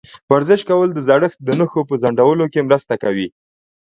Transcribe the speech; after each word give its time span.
ورزش 0.31 0.61
کول 0.69 0.89
د 0.93 0.99
زړښت 1.07 1.39
د 1.43 1.49
نښو 1.59 1.81
په 1.89 1.95
ځنډولو 2.01 2.45
کې 2.53 2.65
مرسته 2.67 2.93
کوي. 3.03 3.27